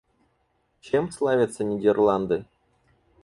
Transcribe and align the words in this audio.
Чем 0.79 1.11
славятся 1.11 1.63
Нидерланды? 1.63 2.45